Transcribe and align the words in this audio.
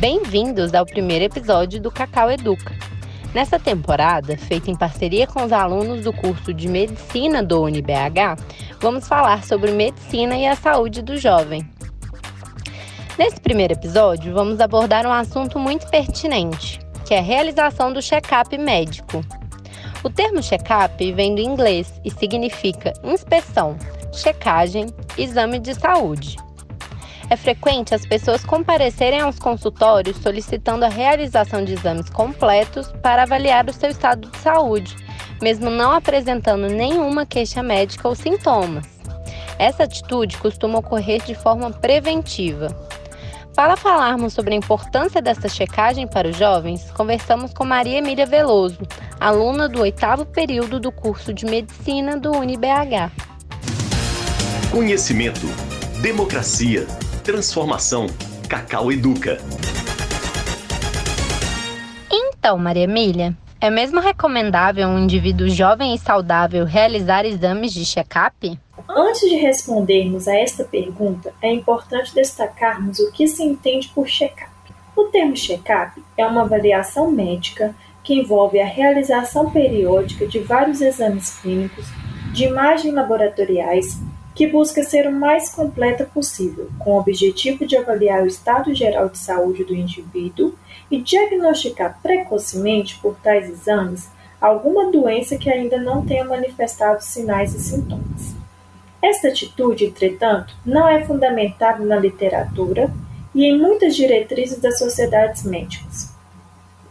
Bem-vindos 0.00 0.72
ao 0.72 0.86
primeiro 0.86 1.26
episódio 1.26 1.78
do 1.78 1.90
Cacau 1.90 2.30
Educa. 2.30 2.74
Nessa 3.34 3.58
temporada, 3.58 4.34
feita 4.34 4.70
em 4.70 4.74
parceria 4.74 5.26
com 5.26 5.44
os 5.44 5.52
alunos 5.52 6.04
do 6.04 6.10
curso 6.10 6.54
de 6.54 6.66
Medicina 6.66 7.42
do 7.42 7.60
UniBH, 7.64 8.42
vamos 8.80 9.06
falar 9.06 9.44
sobre 9.44 9.72
medicina 9.72 10.38
e 10.38 10.46
a 10.46 10.56
saúde 10.56 11.02
do 11.02 11.18
jovem. 11.18 11.68
Nesse 13.18 13.38
primeiro 13.42 13.74
episódio, 13.74 14.32
vamos 14.32 14.58
abordar 14.58 15.04
um 15.04 15.12
assunto 15.12 15.58
muito 15.58 15.86
pertinente, 15.90 16.80
que 17.04 17.12
é 17.12 17.18
a 17.18 17.22
realização 17.22 17.92
do 17.92 18.00
check-up 18.00 18.56
médico. 18.56 19.22
O 20.02 20.08
termo 20.08 20.40
check-up 20.40 21.12
vem 21.12 21.34
do 21.34 21.42
inglês 21.42 21.92
e 22.02 22.10
significa 22.10 22.94
inspeção, 23.04 23.76
checagem, 24.14 24.86
exame 25.18 25.58
de 25.58 25.74
saúde. 25.74 26.38
É 27.30 27.36
frequente 27.36 27.94
as 27.94 28.04
pessoas 28.04 28.44
comparecerem 28.44 29.20
aos 29.20 29.38
consultórios 29.38 30.16
solicitando 30.16 30.84
a 30.84 30.88
realização 30.88 31.64
de 31.64 31.74
exames 31.74 32.10
completos 32.10 32.92
para 33.00 33.22
avaliar 33.22 33.68
o 33.70 33.72
seu 33.72 33.88
estado 33.88 34.28
de 34.28 34.36
saúde, 34.38 34.96
mesmo 35.40 35.70
não 35.70 35.92
apresentando 35.92 36.68
nenhuma 36.68 37.24
queixa 37.24 37.62
médica 37.62 38.08
ou 38.08 38.16
sintomas. 38.16 38.84
Essa 39.58 39.84
atitude 39.84 40.36
costuma 40.38 40.80
ocorrer 40.80 41.22
de 41.22 41.34
forma 41.34 41.70
preventiva, 41.70 42.68
para 43.54 43.76
falarmos 43.76 44.32
sobre 44.32 44.54
a 44.54 44.56
importância 44.56 45.20
dessa 45.20 45.48
checagem 45.48 46.06
para 46.06 46.28
os 46.28 46.36
jovens, 46.36 46.90
conversamos 46.92 47.52
com 47.52 47.64
Maria 47.64 47.98
Emília 47.98 48.24
Veloso, 48.24 48.78
aluna 49.18 49.68
do 49.68 49.82
oitavo 49.82 50.24
período 50.24 50.80
do 50.80 50.90
curso 50.90 51.34
de 51.34 51.44
Medicina 51.44 52.16
do 52.16 52.30
UniBH. 52.32 53.10
Conhecimento, 54.70 55.46
democracia, 56.00 56.86
transformação. 57.30 58.08
Cacau 58.48 58.90
Educa. 58.90 59.38
Então, 62.10 62.58
Maria 62.58 62.82
Emília, 62.82 63.36
é 63.60 63.70
mesmo 63.70 64.00
recomendável 64.00 64.88
um 64.88 64.98
indivíduo 64.98 65.48
jovem 65.48 65.94
e 65.94 65.98
saudável 65.98 66.64
realizar 66.64 67.24
exames 67.24 67.72
de 67.72 67.84
check-up? 67.84 68.58
Antes 68.88 69.20
de 69.20 69.36
respondermos 69.36 70.26
a 70.26 70.36
esta 70.36 70.64
pergunta, 70.64 71.32
é 71.40 71.52
importante 71.52 72.12
destacarmos 72.12 72.98
o 72.98 73.12
que 73.12 73.28
se 73.28 73.44
entende 73.44 73.88
por 73.94 74.08
check-up. 74.08 74.50
O 74.96 75.04
termo 75.04 75.34
check-up 75.34 76.02
é 76.16 76.26
uma 76.26 76.40
avaliação 76.42 77.12
médica 77.12 77.76
que 78.02 78.14
envolve 78.14 78.58
a 78.60 78.66
realização 78.66 79.52
periódica 79.52 80.26
de 80.26 80.40
vários 80.40 80.80
exames 80.80 81.38
clínicos, 81.38 81.86
de 82.32 82.46
imagens 82.46 82.92
laboratoriais, 82.92 84.00
que 84.40 84.46
busca 84.46 84.82
ser 84.82 85.06
o 85.06 85.12
mais 85.12 85.50
completa 85.50 86.06
possível, 86.06 86.70
com 86.78 86.92
o 86.92 86.98
objetivo 86.98 87.66
de 87.66 87.76
avaliar 87.76 88.22
o 88.22 88.26
estado 88.26 88.74
geral 88.74 89.10
de 89.10 89.18
saúde 89.18 89.64
do 89.64 89.74
indivíduo 89.74 90.54
e 90.90 90.98
diagnosticar 90.98 91.98
precocemente 92.02 92.98
por 93.02 93.16
tais 93.16 93.50
exames 93.50 94.08
alguma 94.40 94.90
doença 94.90 95.36
que 95.36 95.50
ainda 95.50 95.76
não 95.76 96.06
tenha 96.06 96.24
manifestado 96.24 97.04
sinais 97.04 97.54
e 97.54 97.60
sintomas. 97.60 98.34
Esta 99.02 99.28
atitude, 99.28 99.84
entretanto, 99.84 100.54
não 100.64 100.88
é 100.88 101.04
fundamentada 101.04 101.84
na 101.84 101.96
literatura 101.96 102.90
e 103.34 103.44
em 103.44 103.58
muitas 103.58 103.94
diretrizes 103.94 104.58
das 104.58 104.78
sociedades 104.78 105.44
médicas. 105.44 106.14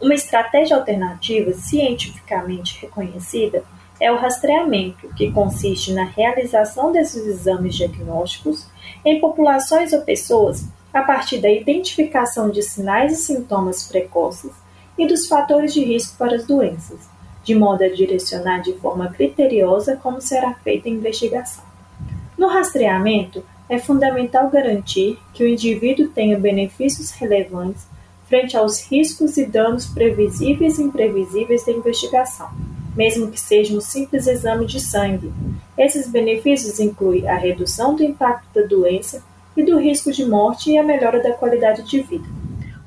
Uma 0.00 0.14
estratégia 0.14 0.76
alternativa 0.76 1.52
cientificamente 1.52 2.80
reconhecida 2.80 3.64
é 4.00 4.10
o 4.10 4.16
rastreamento, 4.16 5.08
que 5.14 5.30
consiste 5.30 5.92
na 5.92 6.04
realização 6.04 6.90
desses 6.90 7.26
exames 7.26 7.74
diagnósticos 7.74 8.66
em 9.04 9.20
populações 9.20 9.92
ou 9.92 10.00
pessoas 10.00 10.66
a 10.92 11.02
partir 11.02 11.38
da 11.38 11.50
identificação 11.50 12.50
de 12.50 12.62
sinais 12.62 13.12
e 13.12 13.22
sintomas 13.22 13.86
precoces 13.86 14.50
e 14.96 15.06
dos 15.06 15.28
fatores 15.28 15.72
de 15.72 15.84
risco 15.84 16.16
para 16.16 16.34
as 16.34 16.46
doenças, 16.46 16.98
de 17.44 17.54
modo 17.54 17.84
a 17.84 17.88
direcionar 17.88 18.60
de 18.62 18.72
forma 18.74 19.08
criteriosa 19.08 19.96
como 19.96 20.20
será 20.20 20.54
feita 20.54 20.88
a 20.88 20.92
investigação. 20.92 21.64
No 22.36 22.48
rastreamento, 22.48 23.44
é 23.68 23.78
fundamental 23.78 24.50
garantir 24.50 25.18
que 25.32 25.44
o 25.44 25.48
indivíduo 25.48 26.08
tenha 26.08 26.38
benefícios 26.38 27.10
relevantes 27.12 27.86
frente 28.26 28.56
aos 28.56 28.80
riscos 28.90 29.36
e 29.36 29.46
danos 29.46 29.86
previsíveis 29.86 30.78
e 30.78 30.82
imprevisíveis 30.82 31.64
da 31.64 31.72
investigação, 31.72 32.48
mesmo 32.96 33.30
que 33.30 33.40
seja 33.40 33.76
um 33.76 33.80
simples 33.80 34.26
exame 34.26 34.66
de 34.66 34.80
sangue. 34.80 35.32
Esses 35.76 36.08
benefícios 36.08 36.78
incluem 36.78 37.28
a 37.28 37.36
redução 37.36 37.94
do 37.94 38.02
impacto 38.02 38.46
da 38.54 38.66
doença 38.66 39.22
e 39.56 39.62
do 39.62 39.78
risco 39.78 40.12
de 40.12 40.24
morte 40.24 40.70
e 40.70 40.78
a 40.78 40.82
melhora 40.82 41.22
da 41.22 41.32
qualidade 41.32 41.82
de 41.82 42.00
vida. 42.02 42.28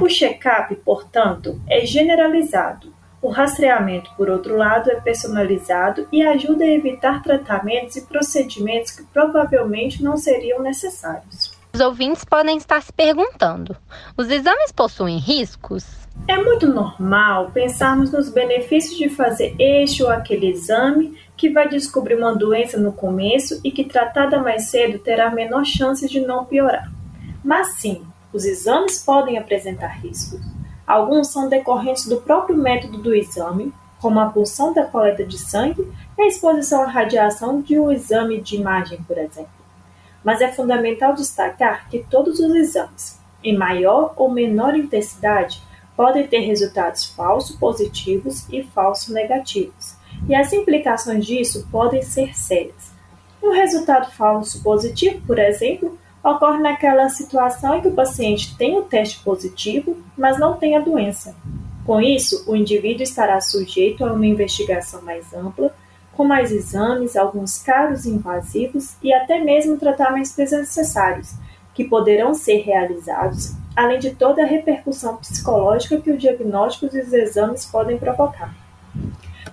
O 0.00 0.08
check-up, 0.08 0.74
portanto, 0.76 1.60
é 1.68 1.84
generalizado, 1.84 2.92
o 3.22 3.28
rastreamento, 3.28 4.10
por 4.16 4.30
outro 4.30 4.56
lado, 4.56 4.90
é 4.90 4.94
personalizado 4.98 6.08
e 6.10 6.22
ajuda 6.22 6.64
a 6.64 6.70
evitar 6.70 7.22
tratamentos 7.22 7.96
e 7.96 8.06
procedimentos 8.06 8.92
que 8.92 9.04
provavelmente 9.04 10.02
não 10.02 10.16
seriam 10.16 10.62
necessários. 10.62 11.59
Os 11.72 11.80
ouvintes 11.80 12.24
podem 12.24 12.56
estar 12.56 12.82
se 12.82 12.92
perguntando: 12.92 13.76
os 14.16 14.28
exames 14.28 14.72
possuem 14.72 15.18
riscos? 15.18 15.84
É 16.26 16.36
muito 16.36 16.66
normal 16.66 17.50
pensarmos 17.52 18.10
nos 18.10 18.28
benefícios 18.28 18.98
de 18.98 19.08
fazer 19.08 19.54
este 19.58 20.02
ou 20.02 20.10
aquele 20.10 20.48
exame 20.48 21.16
que 21.36 21.48
vai 21.48 21.68
descobrir 21.68 22.16
uma 22.16 22.34
doença 22.34 22.76
no 22.76 22.92
começo 22.92 23.60
e 23.64 23.70
que, 23.70 23.84
tratada 23.84 24.40
mais 24.40 24.68
cedo, 24.68 24.98
terá 24.98 25.30
menor 25.30 25.64
chance 25.64 26.06
de 26.08 26.20
não 26.20 26.44
piorar. 26.44 26.90
Mas 27.42 27.78
sim, 27.78 28.04
os 28.32 28.44
exames 28.44 29.02
podem 29.02 29.38
apresentar 29.38 30.00
riscos. 30.00 30.40
Alguns 30.86 31.28
são 31.28 31.48
decorrentes 31.48 32.06
do 32.06 32.20
próprio 32.20 32.56
método 32.56 32.98
do 32.98 33.14
exame, 33.14 33.72
como 34.00 34.18
a 34.18 34.26
pulsão 34.26 34.74
da 34.74 34.84
coleta 34.84 35.24
de 35.24 35.38
sangue 35.38 35.90
e 36.18 36.22
a 36.22 36.26
exposição 36.26 36.82
à 36.82 36.86
radiação 36.86 37.60
de 37.60 37.78
um 37.78 37.90
exame 37.92 38.40
de 38.40 38.56
imagem, 38.56 38.98
por 39.06 39.16
exemplo. 39.16 39.59
Mas 40.24 40.40
é 40.40 40.52
fundamental 40.52 41.14
destacar 41.14 41.88
que 41.88 42.04
todos 42.10 42.38
os 42.38 42.54
exames, 42.54 43.18
em 43.42 43.56
maior 43.56 44.12
ou 44.16 44.30
menor 44.30 44.76
intensidade, 44.76 45.62
podem 45.96 46.26
ter 46.26 46.40
resultados 46.40 47.06
falso 47.06 47.58
positivos 47.58 48.46
e 48.50 48.62
falso 48.62 49.12
negativos, 49.12 49.96
e 50.28 50.34
as 50.34 50.52
implicações 50.52 51.26
disso 51.26 51.66
podem 51.70 52.02
ser 52.02 52.36
sérias. 52.36 52.92
Um 53.42 53.52
resultado 53.52 54.10
falso 54.12 54.62
positivo, 54.62 55.20
por 55.26 55.38
exemplo, 55.38 55.98
ocorre 56.22 56.58
naquela 56.58 57.08
situação 57.08 57.74
em 57.74 57.80
que 57.80 57.88
o 57.88 57.94
paciente 57.94 58.56
tem 58.56 58.78
o 58.78 58.82
teste 58.82 59.20
positivo, 59.20 59.96
mas 60.16 60.38
não 60.38 60.56
tem 60.56 60.76
a 60.76 60.80
doença. 60.80 61.34
Com 61.84 62.00
isso, 62.00 62.44
o 62.46 62.54
indivíduo 62.54 63.02
estará 63.02 63.40
sujeito 63.40 64.04
a 64.04 64.12
uma 64.12 64.26
investigação 64.26 65.02
mais 65.02 65.32
ampla, 65.32 65.74
com 66.20 66.24
mais 66.26 66.52
exames, 66.52 67.16
alguns 67.16 67.62
caros 67.62 68.04
e 68.04 68.10
invasivos 68.10 68.94
e 69.02 69.10
até 69.10 69.42
mesmo 69.42 69.78
tratamentos 69.78 70.36
desnecessários, 70.36 71.32
que 71.72 71.82
poderão 71.82 72.34
ser 72.34 72.58
realizados, 72.58 73.54
além 73.74 73.98
de 73.98 74.10
toda 74.10 74.42
a 74.42 74.46
repercussão 74.46 75.16
psicológica 75.16 75.98
que 75.98 76.10
o 76.10 76.18
diagnóstico 76.18 76.94
e 76.94 77.00
os 77.00 77.10
exames 77.10 77.64
podem 77.64 77.96
provocar. 77.96 78.54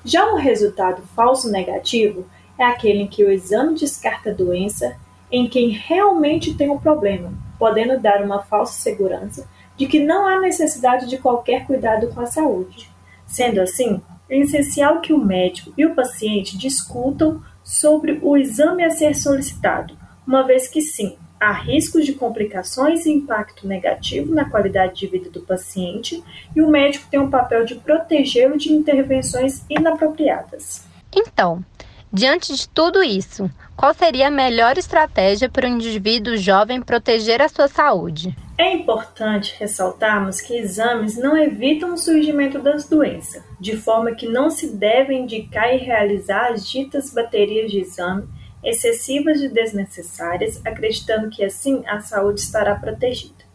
Já 0.03 0.29
um 0.29 0.35
resultado 0.35 1.01
falso 1.15 1.49
negativo 1.49 2.25
é 2.59 2.65
aquele 2.65 3.03
em 3.03 3.07
que 3.07 3.23
o 3.23 3.31
exame 3.31 3.75
descarta 3.75 4.31
a 4.31 4.33
doença 4.33 4.97
em 5.31 5.47
quem 5.47 5.69
realmente 5.69 6.53
tem 6.53 6.69
um 6.69 6.77
problema, 6.77 7.31
podendo 7.57 7.97
dar 7.97 8.21
uma 8.21 8.43
falsa 8.43 8.73
segurança 8.73 9.47
de 9.77 9.87
que 9.87 10.01
não 10.01 10.27
há 10.27 10.41
necessidade 10.41 11.07
de 11.07 11.17
qualquer 11.17 11.65
cuidado 11.65 12.09
com 12.09 12.19
a 12.19 12.25
saúde. 12.25 12.91
Sendo 13.25 13.61
assim, 13.61 14.01
é 14.29 14.37
essencial 14.39 15.01
que 15.01 15.13
o 15.13 15.17
médico 15.17 15.73
e 15.77 15.85
o 15.85 15.95
paciente 15.95 16.57
discutam 16.57 17.41
sobre 17.63 18.19
o 18.21 18.37
exame 18.37 18.83
a 18.83 18.89
ser 18.89 19.15
solicitado, 19.15 19.97
uma 20.25 20.43
vez 20.43 20.67
que 20.67 20.81
sim, 20.81 21.17
há 21.39 21.51
riscos 21.51 22.05
de 22.05 22.13
complicações 22.13 23.05
e 23.05 23.11
impacto 23.11 23.67
negativo 23.67 24.33
na 24.33 24.49
qualidade 24.49 24.95
de 24.95 25.07
vida 25.07 25.29
do 25.29 25.41
paciente 25.41 26.23
e 26.55 26.61
o 26.61 26.69
médico 26.69 27.07
tem 27.09 27.19
um 27.19 27.29
papel 27.29 27.65
de 27.65 27.75
protegê-lo 27.75 28.57
de 28.57 28.71
intervenções 28.71 29.63
inapropriadas. 29.69 30.85
Então, 31.15 31.63
Diante 32.11 32.55
de 32.55 32.69
tudo 32.69 33.03
isso, 33.03 33.51
qual 33.75 33.93
seria 33.93 34.29
a 34.29 34.31
melhor 34.31 34.77
estratégia 34.77 35.49
para 35.49 35.67
o 35.67 35.69
indivíduo 35.69 36.37
jovem 36.37 36.81
proteger 36.81 37.41
a 37.41 37.49
sua 37.49 37.67
saúde? 37.67 38.33
É 38.57 38.73
importante 38.73 39.55
ressaltarmos 39.59 40.41
que 40.41 40.57
exames 40.57 41.15
não 41.15 41.37
evitam 41.37 41.93
o 41.93 41.97
surgimento 41.97 42.59
das 42.59 42.89
doenças, 42.89 43.43
de 43.59 43.77
forma 43.77 44.15
que 44.15 44.27
não 44.27 44.49
se 44.49 44.75
deve 44.75 45.13
indicar 45.13 45.71
e 45.75 45.77
realizar 45.77 46.51
as 46.51 46.67
ditas 46.67 47.13
baterias 47.13 47.69
de 47.69 47.81
exame 47.81 48.27
excessivas 48.63 49.41
e 49.41 49.47
desnecessárias, 49.47 50.59
acreditando 50.65 51.29
que 51.29 51.43
assim 51.43 51.83
a 51.87 52.01
saúde 52.01 52.41
estará 52.41 52.75
protegida. 52.75 53.45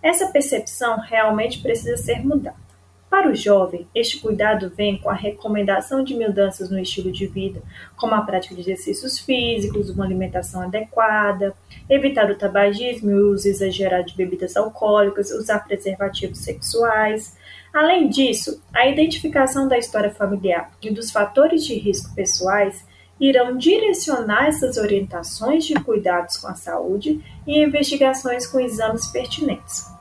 Essa 0.00 0.28
percepção 0.28 0.98
realmente 1.00 1.60
precisa 1.60 1.96
ser 1.96 2.24
mudada. 2.24 2.56
Para 3.12 3.28
o 3.28 3.34
jovem, 3.34 3.86
este 3.94 4.20
cuidado 4.20 4.72
vem 4.74 4.96
com 4.96 5.10
a 5.10 5.14
recomendação 5.14 6.02
de 6.02 6.14
mudanças 6.14 6.70
no 6.70 6.78
estilo 6.78 7.12
de 7.12 7.26
vida, 7.26 7.62
como 7.94 8.14
a 8.14 8.22
prática 8.22 8.54
de 8.54 8.62
exercícios 8.62 9.18
físicos, 9.18 9.90
uma 9.90 10.06
alimentação 10.06 10.62
adequada, 10.62 11.54
evitar 11.90 12.30
o 12.30 12.38
tabagismo 12.38 13.10
e 13.10 13.14
o 13.14 13.32
uso 13.32 13.46
exagerado 13.48 14.06
de 14.06 14.16
bebidas 14.16 14.56
alcoólicas, 14.56 15.30
usar 15.30 15.58
preservativos 15.58 16.38
sexuais. 16.38 17.36
Além 17.70 18.08
disso, 18.08 18.62
a 18.72 18.88
identificação 18.88 19.68
da 19.68 19.76
história 19.76 20.10
familiar 20.10 20.72
e 20.80 20.90
dos 20.90 21.10
fatores 21.10 21.66
de 21.66 21.74
risco 21.74 22.14
pessoais 22.14 22.82
irão 23.20 23.58
direcionar 23.58 24.46
essas 24.46 24.78
orientações 24.78 25.66
de 25.66 25.74
cuidados 25.74 26.38
com 26.38 26.48
a 26.48 26.54
saúde 26.54 27.22
e 27.46 27.62
investigações 27.62 28.46
com 28.46 28.58
exames 28.58 29.06
pertinentes. 29.08 29.92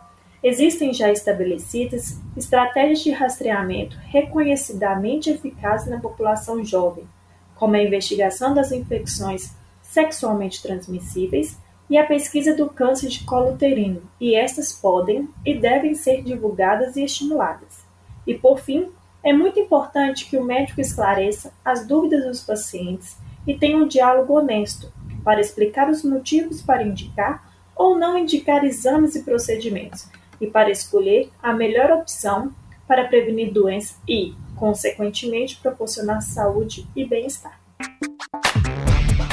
Existem 0.43 0.91
já 0.91 1.11
estabelecidas 1.11 2.19
estratégias 2.35 3.01
de 3.01 3.11
rastreamento 3.11 3.95
reconhecidamente 4.05 5.29
eficazes 5.29 5.87
na 5.87 5.99
população 5.99 6.65
jovem, 6.65 7.07
como 7.55 7.75
a 7.75 7.83
investigação 7.83 8.51
das 8.51 8.71
infecções 8.71 9.53
sexualmente 9.83 10.61
transmissíveis 10.63 11.59
e 11.87 11.95
a 11.95 12.07
pesquisa 12.07 12.55
do 12.55 12.69
câncer 12.69 13.09
de 13.09 13.23
colo 13.23 13.53
uterino, 13.53 14.01
e 14.19 14.33
estas 14.33 14.73
podem 14.73 15.29
e 15.45 15.53
devem 15.53 15.93
ser 15.93 16.23
divulgadas 16.23 16.95
e 16.95 17.03
estimuladas. 17.03 17.85
E 18.25 18.33
por 18.33 18.59
fim, 18.59 18.89
é 19.23 19.31
muito 19.31 19.59
importante 19.59 20.27
que 20.27 20.37
o 20.37 20.43
médico 20.43 20.81
esclareça 20.81 21.53
as 21.63 21.85
dúvidas 21.85 22.25
dos 22.25 22.41
pacientes 22.41 23.15
e 23.45 23.55
tenha 23.55 23.77
um 23.77 23.87
diálogo 23.87 24.33
honesto 24.33 24.91
para 25.23 25.39
explicar 25.39 25.87
os 25.87 26.03
motivos 26.03 26.63
para 26.63 26.81
indicar 26.81 27.51
ou 27.75 27.95
não 27.95 28.17
indicar 28.17 28.63
exames 28.63 29.15
e 29.15 29.23
procedimentos, 29.23 30.07
e 30.41 30.47
para 30.47 30.71
escolher 30.71 31.29
a 31.41 31.53
melhor 31.53 31.91
opção 31.91 32.51
para 32.87 33.05
prevenir 33.05 33.53
doenças 33.53 33.95
e, 34.05 34.33
consequentemente, 34.55 35.57
proporcionar 35.61 36.21
saúde 36.21 36.85
e 36.95 37.05
bem-estar. 37.05 37.57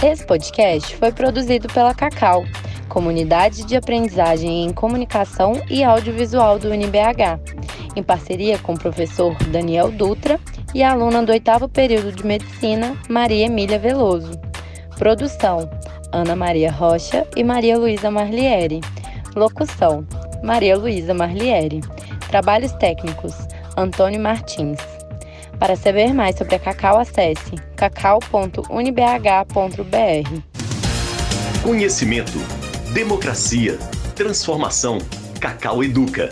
Esse 0.04 0.24
podcast 0.24 0.94
foi 0.96 1.10
produzido 1.10 1.66
pela 1.66 1.92
Cacau, 1.92 2.44
Comunidade 2.88 3.64
de 3.64 3.74
Aprendizagem 3.76 4.64
em 4.64 4.72
Comunicação 4.72 5.54
e 5.68 5.82
Audiovisual 5.82 6.58
do 6.58 6.68
UniBH, 6.68 7.40
em 7.96 8.02
parceria 8.02 8.58
com 8.58 8.74
o 8.74 8.78
professor 8.78 9.34
Daniel 9.50 9.90
Dutra 9.90 10.38
e 10.72 10.82
a 10.82 10.92
aluna 10.92 11.22
do 11.24 11.32
oitavo 11.32 11.68
período 11.68 12.12
de 12.12 12.24
Medicina, 12.24 12.96
Maria 13.08 13.46
Emília 13.46 13.78
Veloso. 13.78 14.38
Produção: 14.96 15.68
Ana 16.12 16.36
Maria 16.36 16.70
Rocha 16.70 17.26
e 17.36 17.42
Maria 17.42 17.76
Luísa 17.76 18.10
Marliere. 18.10 18.80
Locução: 19.34 20.06
Maria 20.42 20.76
Luísa 20.76 21.14
Marliere. 21.14 21.80
Trabalhos 22.28 22.72
técnicos: 22.72 23.34
Antônio 23.76 24.20
Martins. 24.20 24.78
Para 25.58 25.74
saber 25.74 26.12
mais 26.14 26.36
sobre 26.36 26.54
a 26.54 26.58
Cacau, 26.58 26.98
acesse 26.98 27.56
cacau.unibh.br. 27.76 28.42
Conhecimento, 31.62 32.38
democracia, 32.92 33.76
transformação. 34.14 34.98
Cacau 35.40 35.82
Educa. 35.82 36.30